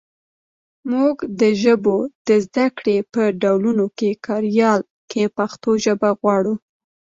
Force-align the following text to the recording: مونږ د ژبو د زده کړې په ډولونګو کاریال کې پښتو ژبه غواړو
مونږ 0.91 1.15
د 1.39 1.41
ژبو 1.61 1.95
د 2.27 2.29
زده 2.45 2.65
کړې 2.77 2.97
په 3.13 3.21
ډولونګو 3.41 4.07
کاریال 4.25 4.81
کې 5.11 5.23
پښتو 5.37 5.69
ژبه 5.83 6.09
غواړو 6.19 6.53